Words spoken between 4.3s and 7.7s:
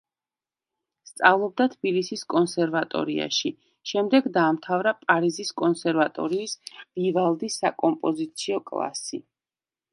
დაამთავრა პარიზის კონსერვატორიის ვივალდის